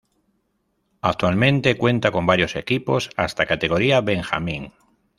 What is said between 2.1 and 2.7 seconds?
con varios